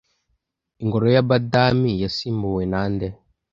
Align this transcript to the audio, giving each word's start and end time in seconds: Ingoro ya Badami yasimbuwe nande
Ingoro 0.83 1.07
ya 1.15 1.23
Badami 1.29 1.91
yasimbuwe 2.03 2.63
nande 2.71 3.07